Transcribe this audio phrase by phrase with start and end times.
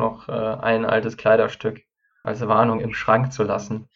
[0.00, 1.78] noch äh, ein altes Kleiderstück
[2.24, 3.88] als Warnung im Schrank zu lassen.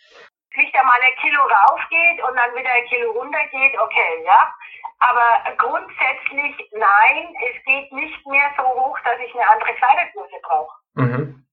[0.56, 4.54] Nicht einmal ein Kilo raufgeht und dann wieder ein Kilo runtergeht, okay, ja.
[5.00, 10.74] Aber grundsätzlich nein, es geht nicht mehr so hoch, dass ich eine andere Kleidergröße brauche.
[10.94, 11.46] Mhm.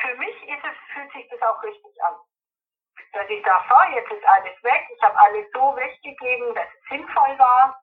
[0.00, 2.14] Für mich ist es, fühlt sich das auch richtig an.
[3.12, 6.88] Dass ich sage, so, jetzt ist alles weg, ich habe alles so weggegeben, dass es
[6.88, 7.82] sinnvoll war.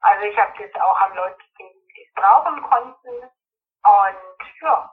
[0.00, 3.30] Also ich habe das auch an Leute gegeben, die es brauchen konnten.
[3.86, 4.90] Und ja,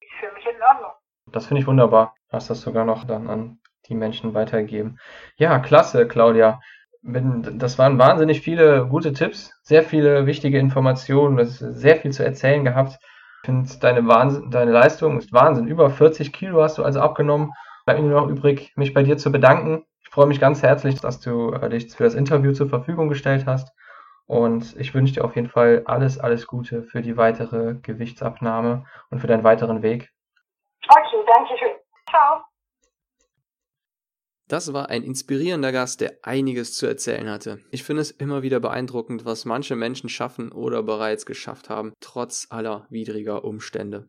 [0.00, 0.92] ist für mich in Ordnung.
[1.26, 2.14] Das finde ich wunderbar.
[2.30, 4.98] Hast das sogar noch dann an die Menschen weitergeben.
[5.36, 6.60] Ja, klasse, Claudia.
[7.02, 12.24] Das waren wahnsinnig viele gute Tipps, sehr viele wichtige Informationen, du hast sehr viel zu
[12.24, 12.98] erzählen gehabt.
[13.42, 14.02] Ich finde, deine,
[14.50, 15.66] deine Leistung ist Wahnsinn.
[15.66, 17.50] Über 40 Kilo hast du also abgenommen.
[17.84, 19.84] Bleibt mir nur noch übrig, mich bei dir zu bedanken.
[20.00, 23.72] Ich freue mich ganz herzlich, dass du dich für das Interview zur Verfügung gestellt hast.
[24.32, 29.20] Und ich wünsche dir auf jeden Fall alles, alles Gute für die weitere Gewichtsabnahme und
[29.20, 30.10] für deinen weiteren Weg.
[30.88, 31.72] Okay, danke schön.
[32.08, 32.40] Ciao.
[34.48, 37.58] Das war ein inspirierender Gast, der einiges zu erzählen hatte.
[37.72, 42.46] Ich finde es immer wieder beeindruckend, was manche Menschen schaffen oder bereits geschafft haben, trotz
[42.48, 44.08] aller widriger Umstände.